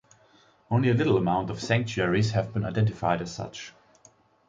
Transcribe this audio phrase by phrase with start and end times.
[0.71, 3.71] Only a little amount of sanctuaries have been identified as such.